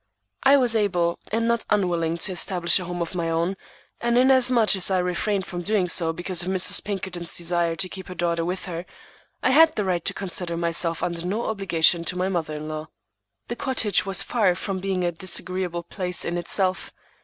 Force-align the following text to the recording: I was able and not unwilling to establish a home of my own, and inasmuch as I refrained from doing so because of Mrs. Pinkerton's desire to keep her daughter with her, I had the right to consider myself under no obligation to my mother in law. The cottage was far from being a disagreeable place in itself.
I 0.41 0.57
was 0.57 0.75
able 0.75 1.19
and 1.31 1.47
not 1.47 1.63
unwilling 1.69 2.17
to 2.25 2.31
establish 2.31 2.79
a 2.79 2.85
home 2.85 3.03
of 3.03 3.13
my 3.13 3.29
own, 3.29 3.55
and 3.99 4.17
inasmuch 4.17 4.75
as 4.75 4.89
I 4.89 4.97
refrained 4.97 5.45
from 5.45 5.61
doing 5.61 5.87
so 5.87 6.11
because 6.11 6.41
of 6.41 6.49
Mrs. 6.49 6.83
Pinkerton's 6.83 7.37
desire 7.37 7.75
to 7.75 7.87
keep 7.87 8.07
her 8.07 8.15
daughter 8.15 8.43
with 8.43 8.65
her, 8.65 8.87
I 9.43 9.51
had 9.51 9.75
the 9.75 9.85
right 9.85 10.03
to 10.05 10.13
consider 10.15 10.57
myself 10.57 11.03
under 11.03 11.23
no 11.23 11.45
obligation 11.45 12.03
to 12.05 12.17
my 12.17 12.29
mother 12.29 12.55
in 12.55 12.67
law. 12.67 12.87
The 13.47 13.55
cottage 13.55 14.03
was 14.03 14.23
far 14.23 14.55
from 14.55 14.79
being 14.79 15.03
a 15.03 15.11
disagreeable 15.11 15.83
place 15.83 16.25
in 16.25 16.35
itself. 16.35 16.91